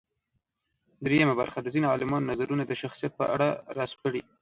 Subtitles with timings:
[1.03, 4.21] درېیمه برخه د ځينې عالمانو نظرونه د شخصیت په اړه راسپړي.